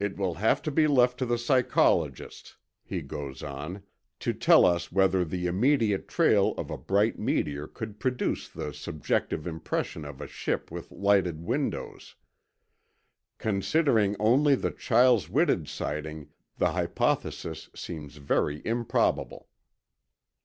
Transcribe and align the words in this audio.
"It 0.00 0.16
will 0.16 0.34
have 0.34 0.62
to 0.62 0.70
be 0.72 0.88
left 0.88 1.16
to 1.20 1.24
the 1.24 1.38
psychologists," 1.38 2.56
he 2.82 3.02
goes 3.02 3.40
on, 3.40 3.84
"to 4.18 4.32
tell 4.32 4.66
us 4.66 4.90
whether 4.90 5.24
the 5.24 5.46
immediate 5.46 6.08
trail 6.08 6.54
of 6.56 6.72
a 6.72 6.76
bright 6.76 7.20
meteor 7.20 7.68
could 7.68 8.00
produce 8.00 8.48
the 8.48 8.74
subjective 8.74 9.46
impression 9.46 10.04
of 10.04 10.20
a 10.20 10.26
ship 10.26 10.72
with 10.72 10.90
lighted 10.90 11.40
windows. 11.44 12.16
Considering 13.38 14.16
only 14.18 14.56
the 14.56 14.72
Chiles 14.72 15.28
Whitted 15.28 15.68
sighting, 15.68 16.30
the 16.56 16.72
hypothesis 16.72 17.70
seems 17.76 18.16
very 18.16 18.60
improbable." 18.64 19.48